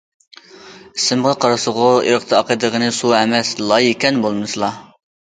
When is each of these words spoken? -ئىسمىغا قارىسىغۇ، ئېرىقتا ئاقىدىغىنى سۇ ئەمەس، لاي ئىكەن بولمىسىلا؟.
-ئىسمىغا 0.99 1.33
قارىسىغۇ، 1.43 1.89
ئېرىقتا 2.07 2.37
ئاقىدىغىنى 2.39 2.87
سۇ 3.01 3.11
ئەمەس، 3.17 3.51
لاي 3.73 3.91
ئىكەن 3.91 4.17
بولمىسىلا؟. 4.25 4.71